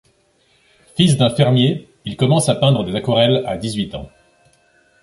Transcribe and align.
Fils 0.95 1.15
d'un 1.15 1.29
fermier, 1.29 1.87
il 2.05 2.17
commence 2.17 2.49
à 2.49 2.55
peindre 2.55 2.83
des 2.83 2.95
aquarelles 2.95 3.43
à 3.45 3.55
dix-huit 3.55 3.93
ans. 3.93 4.09